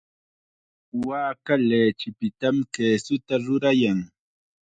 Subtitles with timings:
[1.07, 3.99] Waaka lichipitam kisuta rurayan.